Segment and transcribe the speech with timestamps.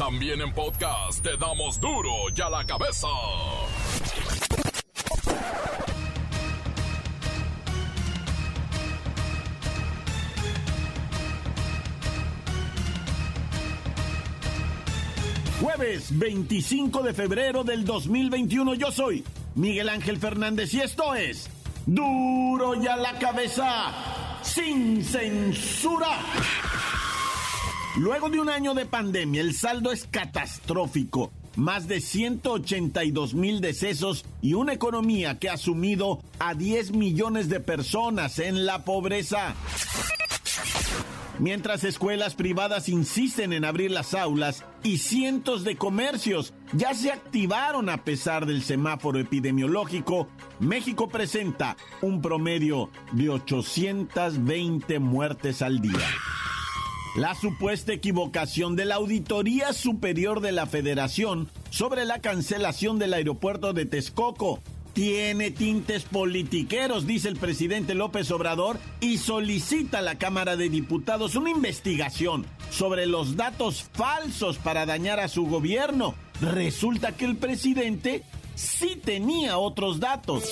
[0.00, 3.06] También en podcast te damos duro y a la cabeza.
[15.60, 19.22] Jueves 25 de febrero del 2021 yo soy
[19.54, 21.50] Miguel Ángel Fernández y esto es
[21.84, 23.92] Duro y a la cabeza
[24.40, 26.16] sin censura.
[28.00, 31.30] Luego de un año de pandemia, el saldo es catastrófico.
[31.56, 37.60] Más de 182 mil decesos y una economía que ha sumido a 10 millones de
[37.60, 39.54] personas en la pobreza.
[41.38, 47.90] Mientras escuelas privadas insisten en abrir las aulas y cientos de comercios ya se activaron
[47.90, 50.26] a pesar del semáforo epidemiológico,
[50.58, 56.08] México presenta un promedio de 820 muertes al día.
[57.16, 63.72] La supuesta equivocación de la Auditoría Superior de la Federación sobre la cancelación del aeropuerto
[63.72, 64.60] de Texcoco
[64.92, 71.34] tiene tintes politiqueros, dice el presidente López Obrador, y solicita a la Cámara de Diputados
[71.34, 76.14] una investigación sobre los datos falsos para dañar a su gobierno.
[76.40, 78.22] Resulta que el presidente
[78.54, 80.44] sí tenía otros datos.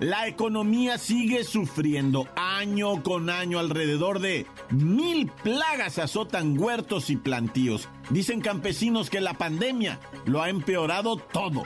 [0.00, 7.88] La economía sigue sufriendo año con año alrededor de mil plagas azotan huertos y plantíos.
[8.10, 11.62] Dicen campesinos que la pandemia lo ha empeorado todo.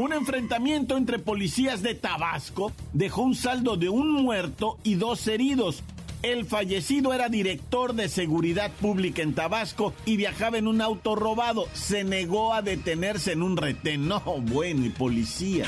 [0.00, 5.82] Un enfrentamiento entre policías de Tabasco dejó un saldo de un muerto y dos heridos.
[6.22, 11.66] El fallecido era director de seguridad pública en Tabasco y viajaba en un auto robado.
[11.74, 14.08] Se negó a detenerse en un retén.
[14.08, 15.66] No, bueno, policía.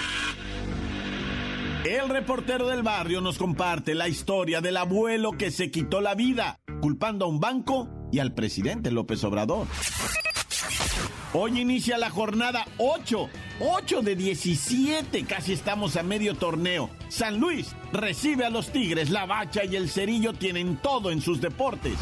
[1.84, 6.58] El reportero del barrio nos comparte la historia del abuelo que se quitó la vida,
[6.80, 9.66] culpando a un banco y al presidente López Obrador.
[11.34, 13.28] Hoy inicia la jornada 8
[13.60, 16.90] 8 de 17, casi estamos a medio torneo.
[17.08, 21.40] San Luis recibe a los Tigres, la Bacha y el Cerillo tienen todo en sus
[21.40, 21.94] deportes.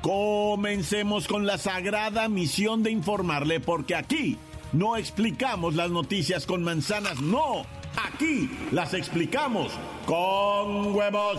[0.00, 4.36] Comencemos con la sagrada misión de informarle, porque aquí
[4.72, 7.64] no explicamos las noticias con manzanas, no,
[8.04, 9.70] aquí las explicamos
[10.06, 11.38] con huevos.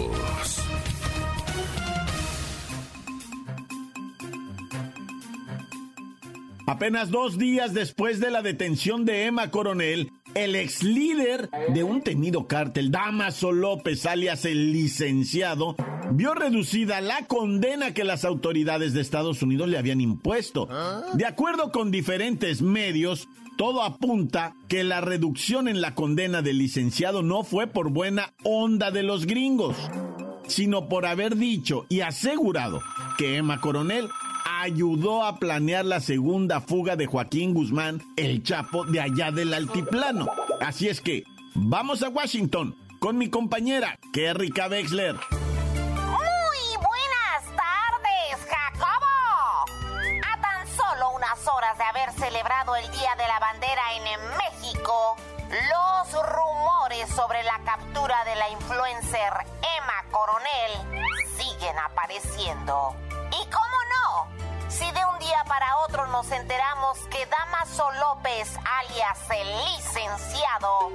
[6.71, 12.01] Apenas dos días después de la detención de Emma Coronel, el ex líder de un
[12.01, 15.75] temido cártel, Damaso López, alias el licenciado,
[16.13, 20.69] vio reducida la condena que las autoridades de Estados Unidos le habían impuesto.
[21.11, 23.27] De acuerdo con diferentes medios,
[23.57, 28.91] todo apunta que la reducción en la condena del licenciado no fue por buena onda
[28.91, 29.75] de los gringos,
[30.47, 32.81] sino por haber dicho y asegurado
[33.17, 34.07] que Emma Coronel
[34.61, 40.27] ayudó a planear la segunda fuga de Joaquín Guzmán, el Chapo, de allá del altiplano.
[40.59, 41.23] Así es que,
[41.55, 45.15] vamos a Washington con mi compañera, Kerrika Wexler.
[45.15, 49.65] Muy buenas tardes, Jacobo.
[50.31, 54.03] A tan solo unas horas de haber celebrado el Día de la Bandera en
[54.37, 55.15] México,
[55.49, 59.33] los rumores sobre la captura de la influencer
[59.79, 61.01] Emma Coronel
[61.35, 62.95] siguen apareciendo.
[65.47, 68.49] Para otro nos enteramos que Damaso López,
[68.79, 70.89] alias el licenciado,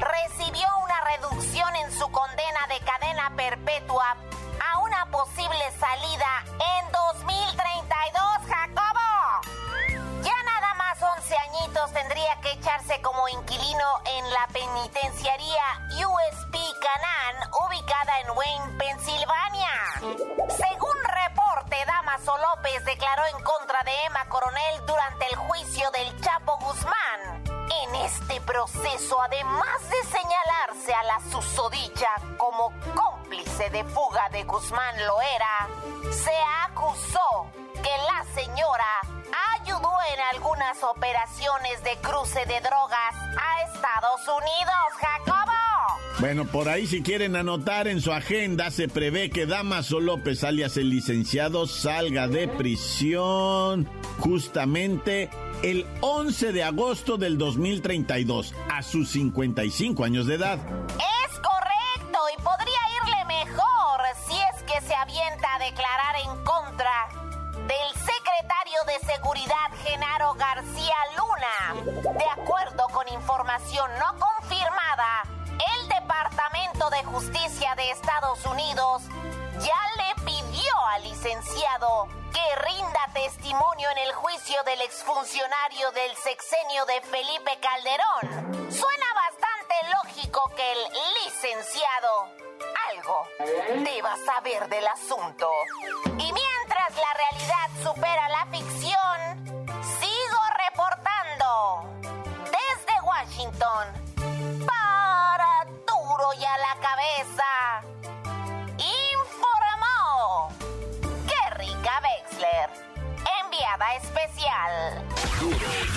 [0.00, 4.16] recibió una reducción en su condena de cadena perpetua
[4.60, 6.44] a una posible salida
[6.78, 10.22] en 2032, Jacobo.
[10.22, 13.88] Ya nada más 11 añitos tendría que echarse como inquilino
[14.52, 19.68] penitenciaría USP Canaan, ubicada en Wayne, Pensilvania.
[20.48, 23.42] Según reporte, Damaso López declaró en
[23.88, 27.42] de Emma Coronel durante el juicio del Chapo Guzmán.
[27.84, 34.94] En este proceso, además de señalarse a la susodicha como cómplice de fuga de Guzmán
[35.06, 35.68] Loera,
[36.10, 36.36] se
[36.66, 37.46] acusó
[37.82, 39.17] que la señora
[39.68, 45.52] ayudó en algunas operaciones de cruce de drogas a Estados Unidos, Jacobo.
[46.20, 50.76] Bueno, por ahí si quieren anotar en su agenda, se prevé que Damaso López, alias
[50.76, 53.88] el licenciado, salga de prisión
[54.18, 55.28] justamente
[55.62, 60.58] el 11 de agosto del 2032, a sus 55 años de edad.
[60.58, 67.08] Es correcto y podría irle mejor si es que se avienta a declarar en contra
[67.68, 69.57] del secretario de Seguridad
[70.38, 72.14] García Luna.
[72.14, 75.24] De acuerdo con información no confirmada,
[75.76, 79.02] el Departamento de Justicia de Estados Unidos
[79.58, 86.86] ya le pidió al licenciado que rinda testimonio en el juicio del exfuncionario del sexenio
[86.86, 88.72] de Felipe Calderón.
[88.72, 90.78] Suena bastante lógico que el
[91.24, 92.30] licenciado
[92.90, 93.26] algo
[93.84, 95.50] deba saber del asunto.
[96.16, 99.37] Y mientras la realidad supera la ficción,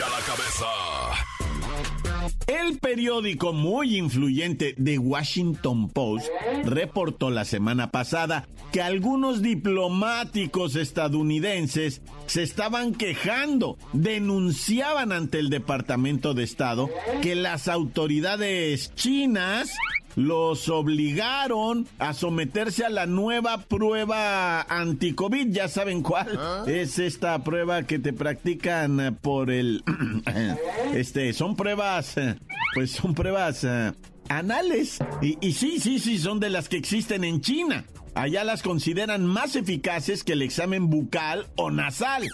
[0.03, 0.65] a la cabeza.
[2.47, 6.27] El periódico muy influyente The Washington Post
[6.63, 16.33] reportó la semana pasada que algunos diplomáticos estadounidenses se estaban quejando, denunciaban ante el Departamento
[16.33, 16.89] de Estado
[17.21, 19.71] que las autoridades chinas
[20.15, 25.51] los obligaron a someterse a la nueva prueba anti-COVID.
[25.51, 26.39] Ya saben cuál.
[26.67, 29.83] Es esta prueba que te practican por el...
[30.93, 32.15] este, son pruebas...
[32.73, 33.91] Pues son pruebas eh,
[34.29, 34.99] anales.
[35.21, 37.85] Y, y sí, sí, sí, son de las que existen en China.
[38.13, 42.27] Allá las consideran más eficaces que el examen bucal o nasal.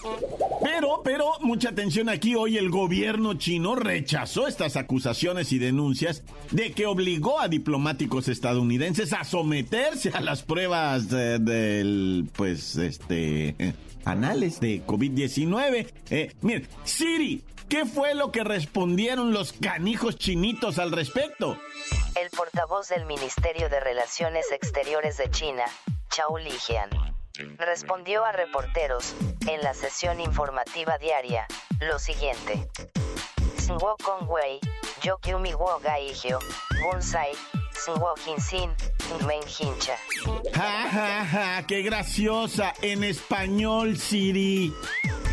[0.63, 6.71] Pero, pero, mucha atención aquí, hoy el gobierno chino rechazó estas acusaciones y denuncias de
[6.71, 13.55] que obligó a diplomáticos estadounidenses a someterse a las pruebas eh, del, pues, este,
[14.03, 15.87] anales de COVID-19.
[16.09, 21.57] Eh, miren, Siri, ¿qué fue lo que respondieron los canijos chinitos al respecto?
[22.19, 25.65] El portavoz del Ministerio de Relaciones Exteriores de China,
[26.09, 26.89] Chao Lijian,
[27.57, 29.13] respondió a reporteros,
[29.47, 31.45] en la sesión informativa diaria,
[31.79, 32.67] lo siguiente.
[33.57, 34.59] Sinwo Kongwei,
[35.03, 36.39] Yokyumi wo Gaihyo,
[36.81, 37.33] Bunsai,
[37.71, 38.73] Sinwo Hinsin,
[39.27, 39.97] Men Hincha.
[40.55, 42.73] Ja, ja, ja, qué graciosa.
[42.81, 44.73] En español, Siri.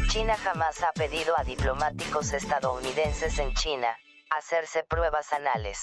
[0.09, 3.89] China jamás ha pedido a diplomáticos estadounidenses en China
[4.37, 5.81] hacerse pruebas anales.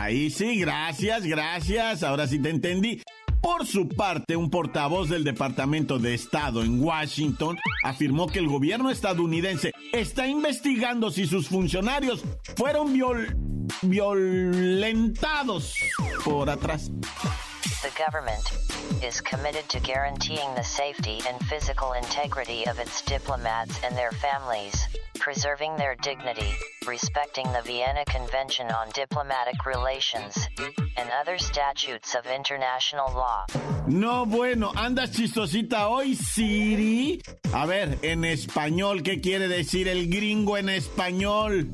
[0.00, 2.02] Ahí sí, gracias, gracias.
[2.02, 3.02] Ahora sí te entendí.
[3.42, 8.90] Por su parte, un portavoz del Departamento de Estado en Washington afirmó que el gobierno
[8.90, 12.22] estadounidense está investigando si sus funcionarios
[12.56, 13.34] fueron viol-
[13.82, 15.74] violentados
[16.24, 16.90] por atrás.
[17.82, 18.44] The government
[19.02, 24.74] is committed to guaranteeing the safety and physical integrity of its diplomats and their families,
[25.18, 26.52] preserving their dignity,
[26.86, 30.48] respecting the Vienna Convention on Diplomatic Relations,
[30.96, 33.44] and other statutes of international law.
[33.86, 37.20] No, bueno, andas chistosita hoy, Siri.
[37.52, 41.68] A ver, en español, ¿qué quiere decir el gringo en español?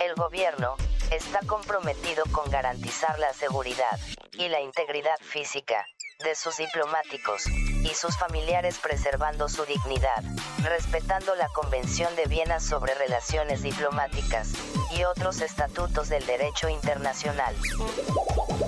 [0.00, 0.76] El gobierno
[1.10, 3.98] está comprometido con garantizar la seguridad
[4.32, 5.86] y la integridad física
[6.24, 7.44] de sus diplomáticos
[7.84, 10.22] y sus familiares preservando su dignidad,
[10.64, 14.52] respetando la Convención de Viena sobre Relaciones Diplomáticas
[14.98, 17.54] y otros estatutos del derecho internacional.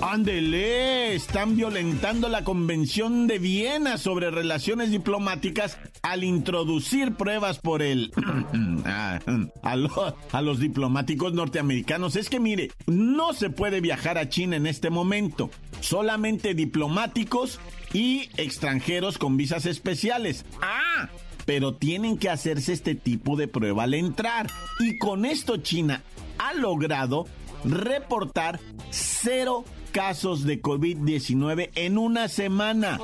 [0.01, 8.11] Ándele, están violentando la Convención de Viena sobre relaciones diplomáticas al introducir pruebas por el
[8.85, 9.19] a,
[9.63, 12.15] a lo- a los diplomáticos norteamericanos.
[12.15, 15.49] Es que mire, no se puede viajar a China en este momento.
[15.79, 17.59] Solamente diplomáticos
[17.95, 20.43] y extranjeros con visas especiales.
[20.61, 21.07] Ah,
[21.45, 24.47] pero tienen que hacerse este tipo de prueba al entrar.
[24.81, 26.03] Y con esto China
[26.37, 27.25] ha logrado
[27.63, 28.59] reportar
[28.89, 32.99] cero casos de COVID-19 en una semana.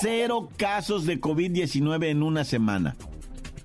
[0.00, 2.96] Cero casos de COVID-19 en una semana.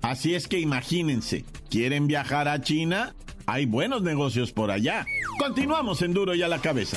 [0.02, 3.14] Así es que imagínense, ¿quieren viajar a China?
[3.50, 5.04] hay buenos negocios por allá.
[5.38, 6.96] Continuamos en Duro y a la cabeza.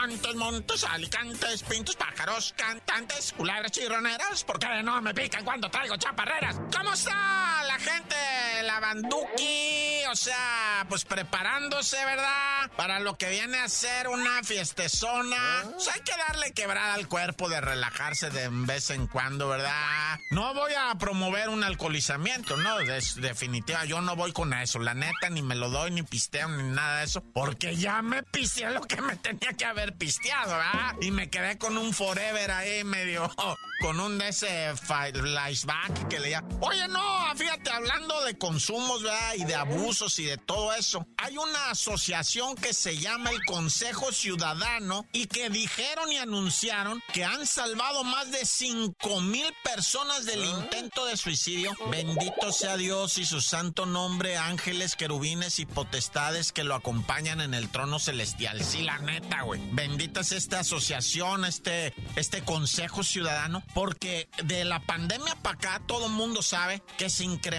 [0.09, 6.57] Montes, montes, alicantes, pintos, pájaros, cantantes, culebras chirroneras, porque no me pican cuando traigo chaparreras.
[6.75, 7.48] ¿Cómo está
[7.79, 8.17] la gente?
[8.65, 12.71] La banduki, o sea, pues preparándose, ¿verdad?
[12.77, 15.65] Para lo que viene a ser una fiestezona.
[15.73, 20.19] Pues hay que darle quebrada al cuerpo de relajarse de vez en cuando, ¿verdad?
[20.31, 24.95] No voy a promover un alcoholizamiento, no, es definitiva, yo no voy con eso, la
[24.95, 28.71] neta, ni me lo doy, ni pisteo, ni nada de eso, porque ya me pisteé
[28.71, 30.97] lo que me tenía que haber pisteado, ¿verdad?
[31.01, 33.31] Y me quedé con un forever ahí medio,
[33.81, 36.43] con un de ese flashback que leía.
[36.61, 39.35] Oye, no, fíjate, hablando de consumos, ¿verdad?
[39.37, 41.07] Y de abusos y de todo eso.
[41.17, 47.25] Hay una asociación que se llama el Consejo Ciudadano y que dijeron y anunciaron que
[47.25, 51.73] han salvado más de 5 mil personas del intento de suicidio.
[51.91, 57.55] Bendito sea Dios y su santo nombre, ángeles, querubines y potestades que lo acompañan en
[57.55, 58.63] el trono celestial.
[58.63, 59.61] Sí, la neta, güey.
[59.73, 66.07] Bendita es esta asociación, este, este Consejo Ciudadano, porque de la pandemia para acá todo
[66.07, 67.58] el mundo sabe que se incrementó,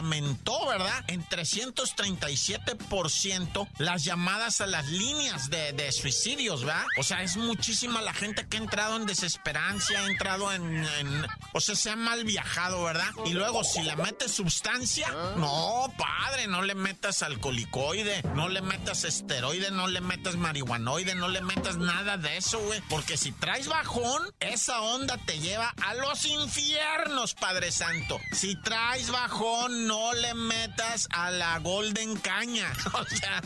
[0.67, 1.03] ¿verdad?
[1.07, 6.85] En 337% las llamadas a las líneas de, de suicidios, ¿verdad?
[6.97, 11.25] O sea, es muchísima la gente que ha entrado en desesperanza, ha entrado en, en,
[11.53, 13.09] o sea, se ha mal viajado, ¿verdad?
[13.25, 19.03] Y luego, si le metes sustancia, no, padre, no le metas alcoholicoide, no le metas
[19.03, 22.81] esteroide, no le metas marihuanoide, no le metas nada de eso, güey.
[22.89, 28.19] Porque si traes bajón, esa onda te lleva a los infiernos, Padre Santo.
[28.31, 32.71] Si traes bajón, no le metas a la Golden Caña.
[32.99, 33.41] O sea,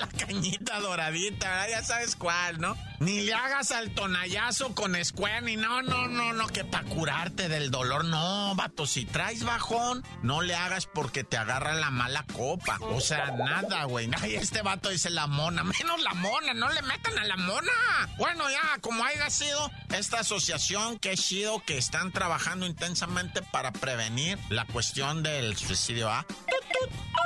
[0.00, 2.76] la cañita doradita, ya sabes cuál, ¿no?
[3.00, 7.48] Ni le hagas al tonallazo con escuela, ni no, no, no, no, que para curarte
[7.48, 8.04] del dolor.
[8.04, 12.78] No, vato, si traes bajón, no le hagas porque te agarra la mala copa.
[12.80, 14.10] O sea, nada, güey.
[14.20, 17.72] Ay, este vato dice la mona, menos la mona, no le metan a la mona.
[18.18, 23.72] Bueno, ya, como haya sido, esta asociación, que es chido, que están trabajando intensamente para
[23.72, 27.17] prevenir la cuestión del suicidio, では、トットッ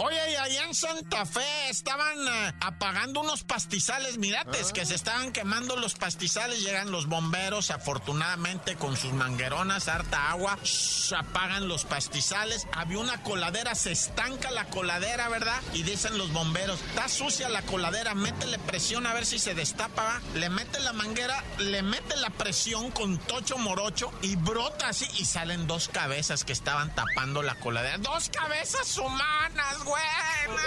[0.00, 5.32] Oye, y allá en Santa Fe estaban uh, apagando unos pastizales, mirates, que se estaban
[5.32, 11.84] quemando los pastizales, llegan los bomberos, afortunadamente con sus mangueronas, harta agua, shh, apagan los
[11.84, 15.60] pastizales, había una coladera, se estanca la coladera, ¿verdad?
[15.74, 20.20] Y dicen los bomberos, está sucia la coladera, métele presión a ver si se destapa,
[20.34, 25.24] le mete la manguera, le mete la presión con tocho morocho y brota así y
[25.24, 30.62] salen dos cabezas que estaban tapando la coladera, dos cabezas humanas, buena.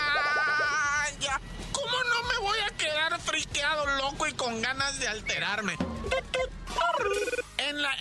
[1.71, 5.77] ¿Cómo no me voy a quedar friqueado, loco y con ganas de alterarme?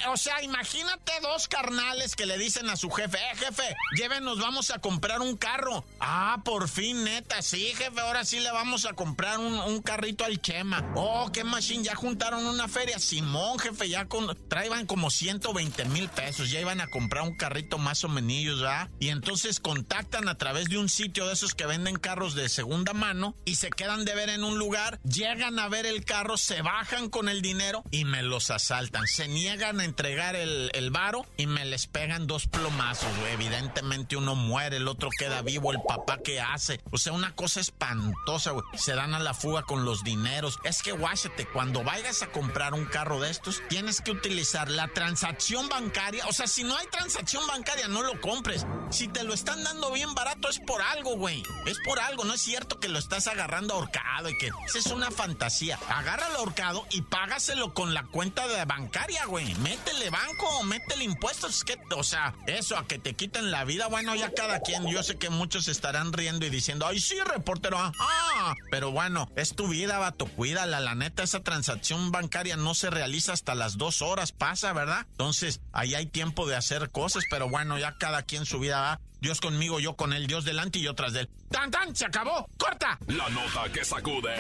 [0.09, 4.71] O sea, imagínate dos carnales que le dicen a su jefe, eh, jefe, llévenos, vamos
[4.71, 5.85] a comprar un carro.
[6.01, 10.41] Ah, por fin, neta, sí, jefe, ahora sí le vamos a comprar un, carrito al
[10.41, 10.93] Chema.
[10.95, 12.99] Oh, qué machine, ya juntaron una feria.
[12.99, 17.79] Simón, jefe, ya con, traían como 120 mil pesos, ya iban a comprar un carrito
[17.79, 18.91] más o menos, ¿verdad?
[18.99, 22.93] Y entonces contactan a través de un sitio de esos que venden carros de segunda
[22.93, 26.63] mano y se quedan de ver en un lugar, llegan a ver el carro, se
[26.63, 29.07] bajan con el dinero y me los asaltan.
[29.07, 30.93] Se niegan a entregar el, el
[31.37, 33.33] y me les pegan dos plomazos, güey.
[33.33, 36.81] Evidentemente uno muere, el otro queda vivo, el papá que hace.
[36.93, 38.65] O sea, una cosa espantosa, güey.
[38.75, 40.59] Se dan a la fuga con los dineros.
[40.63, 44.89] Es que, guáchate, cuando vayas a comprar un carro de estos, tienes que utilizar la
[44.89, 46.27] transacción bancaria.
[46.27, 48.67] O sea, si no hay transacción bancaria, no lo compres.
[48.91, 51.43] Si te lo están dando bien barato, es por algo, güey.
[51.67, 54.87] Es por algo, no es cierto que lo estás agarrando ahorcado y que esa es
[54.87, 55.79] una fantasía.
[55.89, 59.40] Agárralo ahorcado y págaselo con la cuenta de bancaria, güey.
[59.41, 59.55] Güey.
[59.57, 61.65] Métele banco, métele impuestos.
[61.65, 64.87] que, o sea, eso a que te quiten la vida, bueno, ya cada quien.
[64.87, 67.79] Yo sé que muchos estarán riendo y diciendo, ay, sí, reportero.
[67.79, 70.27] Ah, pero bueno, es tu vida, vato.
[70.27, 75.07] Cuídala, la neta, esa transacción bancaria no se realiza hasta las dos horas, pasa, ¿verdad?
[75.13, 79.01] Entonces, ahí hay tiempo de hacer cosas, pero bueno, ya cada quien su vida va.
[79.21, 81.31] Dios conmigo, yo con él, Dios delante y yo tras de él.
[81.51, 81.95] ¡Tan, tan!
[81.95, 82.49] ¡Se acabó!
[82.57, 82.99] ¡Corta!
[83.07, 84.35] La nota que sacude.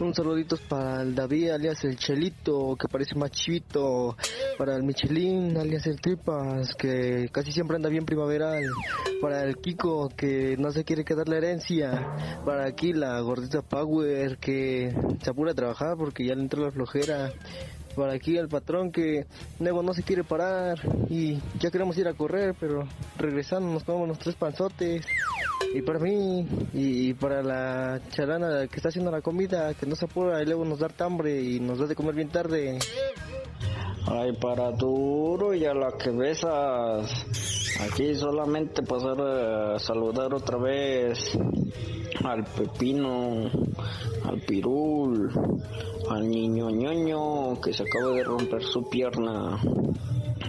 [0.00, 4.16] Unos saluditos para el David, alias el Chelito, que parece más chivito.
[4.58, 8.64] Para el Michelin, alias el Tripas, que casi siempre anda bien primaveral.
[9.22, 12.40] Para el Kiko, que no se quiere quedar la herencia.
[12.44, 14.90] Para aquí la gordita Power que
[15.22, 17.30] se apura a trabajar porque ya le entró la flojera.
[17.94, 19.26] Para aquí al patrón que
[19.58, 20.78] luego no se quiere parar
[21.10, 25.04] y ya queremos ir a correr, pero regresando nos comemos los tres panzotes.
[25.74, 30.06] Y para mí, y, para la charana que está haciendo la comida, que no se
[30.06, 32.78] apura y luego nos da hambre y nos da de comer bien tarde.
[34.06, 37.26] Ay, para duro y a la que besas.
[37.80, 41.36] Aquí solamente pasar a saludar otra vez
[42.24, 43.50] al Pepino,
[44.24, 45.30] al Pirul,
[46.10, 49.58] al niño ñoño que se acaba de romper su pierna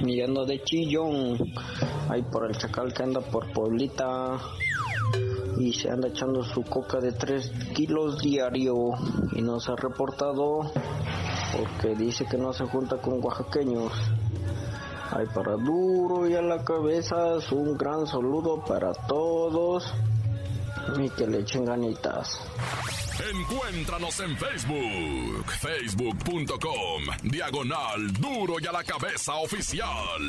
[0.04, 1.38] mirando de chillón,
[2.10, 4.38] ahí por el chacal que anda por Pueblita
[5.58, 8.76] y se anda echando su coca de 3 kilos diario
[9.34, 10.72] y no se ha reportado
[11.58, 13.92] porque dice que no se junta con oaxaqueños.
[15.12, 19.92] Ay, para duro y a la cabeza, un gran saludo para todos
[20.98, 22.40] y que le echen ganitas.
[23.34, 30.22] Encuéntranos en Facebook, facebook.com, diagonal duro y a la cabeza oficial.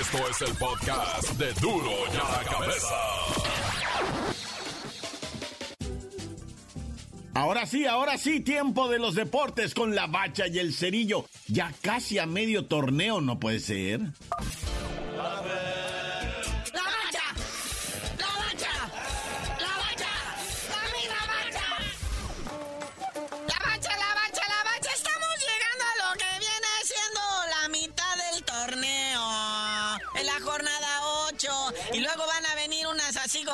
[0.00, 2.94] Esto es el podcast de duro y a la cabeza.
[7.34, 11.24] Ahora sí, ahora sí, tiempo de los deportes con la bacha y el cerillo.
[11.46, 14.00] Ya casi a medio torneo, no puede ser.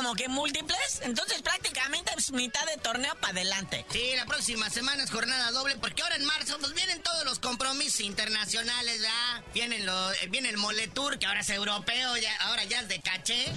[0.05, 1.01] Como que múltiples.
[1.01, 3.87] Entonces prácticamente es mitad de torneo para adelante.
[3.91, 7.39] Sí, la próxima semana es jornada doble porque ahora en marzo pues vienen todos los
[7.39, 9.43] compromisos internacionales, ¿ya?
[9.55, 13.51] Vienen eh, viene el Moletour, que ahora es europeo, ahora ya es de caché.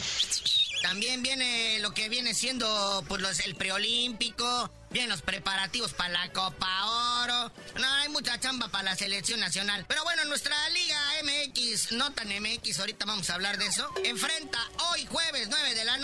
[0.82, 7.24] También viene lo que viene siendo pues el preolímpico, vienen los preparativos para la Copa
[7.24, 7.52] Oro.
[7.80, 9.86] No, hay mucha chamba para la selección nacional.
[9.88, 13.90] Pero bueno, nuestra Liga MX, no tan MX, ahorita vamos a hablar de eso.
[14.04, 14.60] Enfrenta
[14.92, 15.57] hoy jueves 9 de la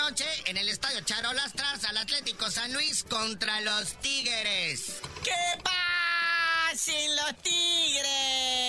[0.09, 4.99] noche en el Estadio Charolastras al Atlético San Luis contra los Tigres.
[5.23, 5.31] ¿Qué
[5.63, 8.62] pasen los Tigres?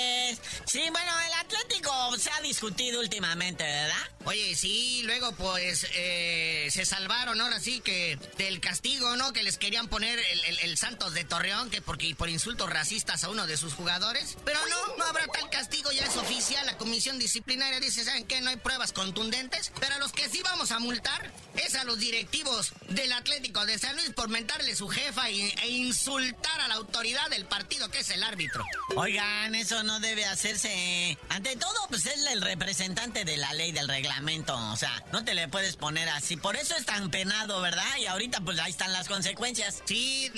[0.75, 4.11] Sí, bueno, el Atlético se ha discutido últimamente, ¿verdad?
[4.25, 9.33] Oye, sí, luego pues eh, se salvaron ahora sí que del castigo, ¿no?
[9.33, 10.19] Que les querían poner
[10.63, 14.37] el, Santos de Torreón, que porque por insultos racistas a uno de sus jugadores.
[14.45, 16.67] Pero no, no habrá tal castigo, ya es oficial.
[16.67, 18.41] La comisión disciplinaria dice, ¿saben qué?
[18.41, 19.71] No hay pruebas contundentes.
[19.79, 23.79] Pero a los que sí vamos a multar es a los directivos del Atlético de
[23.79, 28.11] San Luis por mentarle su jefa e insultar a la autoridad del partido, que es
[28.11, 28.65] el árbitro.
[28.97, 30.64] Oigan, eso no debe hacerse.
[31.29, 35.35] Ante todo, pues es el representante de la ley del reglamento o sea, no te
[35.35, 36.37] le puedes poner así.
[36.37, 37.97] Por eso es tan penado, ¿verdad?
[37.99, 39.83] Y ahorita pues ahí están las consecuencias.
[39.85, 40.31] Sí,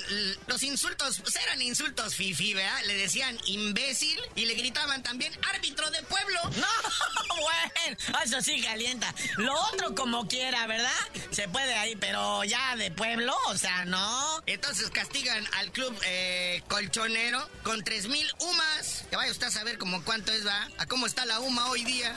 [0.46, 2.82] los insultos pues, eran insultos fifi, ¿verdad?
[2.86, 6.40] Le decían imbécil y le gritaban también árbitro de pueblo.
[6.56, 9.14] No, bueno, eso sí calienta.
[9.36, 10.90] Lo otro como quiera, ¿verdad?
[11.30, 14.42] Se puede ahí, pero ya de pueblo, o sea, no.
[14.46, 19.04] Entonces castigan al club eh, colchonero con tres mil UMAS.
[19.10, 20.68] Que vaya usted a saber como cuánto es, ¿va?
[20.78, 22.14] A cómo está la UMA hoy día.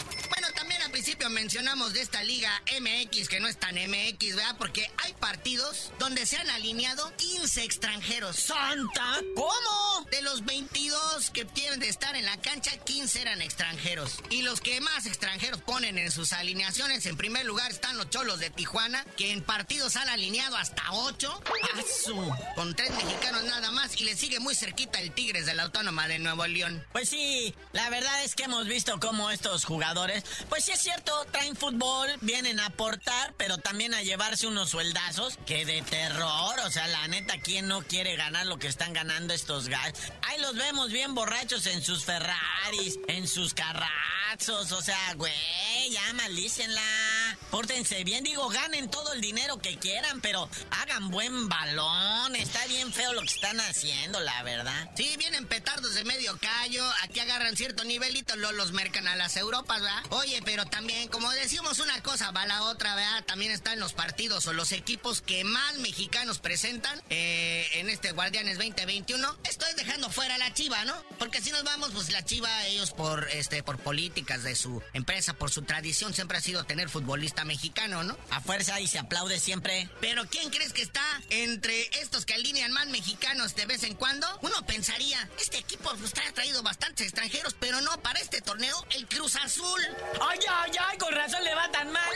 [0.89, 4.55] Al principio me mencionamos de esta liga MX, que no es tan MX, ¿verdad?
[4.57, 8.35] Porque hay partidos donde se han alineado 15 extranjeros.
[8.37, 9.21] ¡Santa!
[9.35, 10.07] ¿Cómo?
[10.09, 14.17] De los 22 que tienen de estar en la cancha, 15 eran extranjeros.
[14.31, 18.39] Y los que más extranjeros ponen en sus alineaciones, en primer lugar están los Cholos
[18.39, 21.43] de Tijuana, que en partidos han alineado hasta 8.
[22.55, 23.95] Con tres mexicanos nada más.
[24.01, 26.83] Y le sigue muy cerquita el Tigres de la Autónoma de Nuevo León.
[26.91, 31.55] Pues sí, la verdad es que hemos visto cómo estos jugadores, pues sí cierto, traen
[31.55, 36.59] fútbol, vienen a aportar, pero también a llevarse unos sueldazos que de terror.
[36.65, 39.93] O sea, la neta, ¿quién no quiere ganar lo que están ganando estos guys?
[40.23, 44.71] Ahí los vemos bien borrachos en sus Ferraris, en sus carrazos.
[44.71, 46.81] O sea, güey, ya malícenla.
[47.51, 52.35] Pórtense bien, digo, ganen todo el dinero que quieran, pero hagan buen balón.
[52.35, 54.91] Está bien feo lo que están haciendo, la verdad.
[54.95, 56.83] Sí, vienen petardos de medio callo.
[57.03, 60.03] Aquí agarran cierto nivelito, lo, los mercan a las Europas, ¿verdad?
[60.11, 63.23] Oye, pero también, como decimos una cosa, va la otra, ¿verdad?
[63.25, 68.57] También están los partidos o los equipos que más mexicanos presentan eh, en este Guardianes
[68.57, 69.37] 2021.
[69.43, 70.95] Esto es dejando fuera la chiva, ¿no?
[71.17, 75.33] Porque si nos vamos, pues la chiva, ellos por, este, por políticas de su empresa,
[75.33, 78.17] por su tradición, siempre ha sido tener futbolista mexicano, ¿no?
[78.29, 79.89] A fuerza y se aplaude siempre.
[80.01, 84.27] Pero ¿quién crees que está entre estos que alinean más mexicanos de vez en cuando?
[84.41, 89.07] Uno pensaría, este equipo pues, ha traído bastantes extranjeros, pero no para este torneo, el
[89.07, 89.81] Cruz Azul.
[90.21, 90.97] ¡Ay, ay, ay!
[90.97, 92.13] Con razón le va tan mal.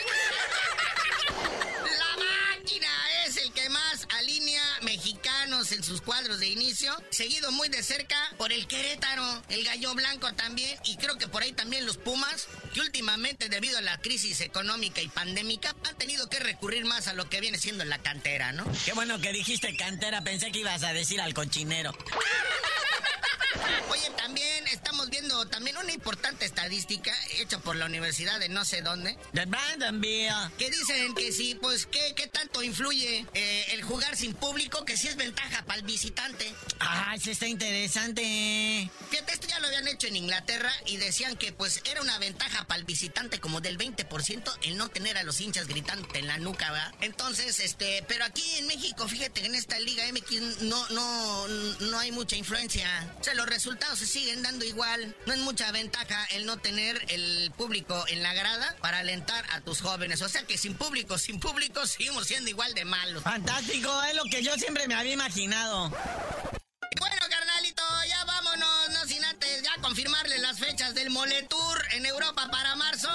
[1.97, 2.88] La máquina
[3.25, 8.17] es el que más alinea mexicanos en sus cuadros de inicio, seguido muy de cerca
[8.38, 12.47] por el Querétaro, el Gallo Blanco también, y creo que por ahí también los Pumas,
[12.73, 17.13] que últimamente debido a la crisis económica y pandémica han tenido que recurrir más a
[17.13, 18.65] lo que viene siendo la cantera, ¿no?
[18.86, 21.95] Qué bueno que dijiste cantera, pensé que ibas a decir al cochinero.
[23.89, 28.82] Oye, también estamos viendo también una importante estadística hecha por la Universidad de no sé
[28.82, 29.17] dónde.
[29.32, 29.48] De.
[30.58, 34.86] Que dicen que sí, pues, ¿qué, qué tanto influye eh, el jugar sin público?
[34.86, 36.54] Que sí es ventaja para el visitante.
[36.80, 38.89] Ah, eso está interesante.
[39.10, 42.65] Fíjate, esto ya lo habían hecho en Inglaterra y decían que, pues, era una ventaja
[42.65, 46.38] para el visitante como del 20% el no tener a los hinchas gritando en la
[46.38, 46.93] nuca, ¿verdad?
[47.02, 52.12] Entonces, este, pero aquí en México, fíjate, en esta Liga MX no, no, no hay
[52.12, 52.88] mucha influencia.
[53.19, 55.15] O sea, los resultados se siguen dando igual.
[55.26, 59.62] No es mucha ventaja el no tener el público en la grada para alentar a
[59.62, 60.22] tus jóvenes.
[60.22, 63.24] O sea que sin público, sin público, seguimos siendo igual de malos.
[63.24, 65.90] Fantástico, es lo que yo siempre me había imaginado.
[67.00, 72.50] Bueno, carnalito, ya vámonos, no sin antes ya confirmarles las fechas del Moletour en Europa
[72.52, 73.10] para marzo.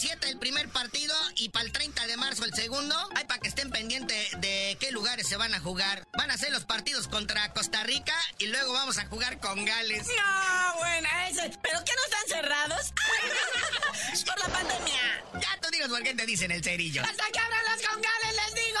[0.00, 2.96] 27 el primer partido y para el 30 de marzo el segundo.
[3.16, 6.06] Hay para que estén pendientes de qué lugares se van a jugar.
[6.16, 10.06] Van a ser los partidos contra Costa Rica y luego vamos a jugar con Gales.
[10.06, 11.50] No, bueno, ese.
[11.62, 12.94] ¿Pero qué no están cerrados?
[14.24, 15.24] por la pandemia.
[15.34, 17.02] Ya tú digas por qué te dicen el cerillo.
[17.02, 18.80] Hasta que abran las con Gales, les digo.